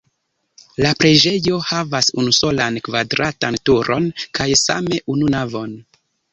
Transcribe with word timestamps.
La 0.85 0.93
preĝejo 1.01 1.59
havas 1.73 2.09
unusolan 2.23 2.81
kvadratan 2.89 3.61
turon 3.71 4.11
kaj 4.41 4.51
same 4.67 5.03
unu 5.17 5.33
navon. 5.39 5.81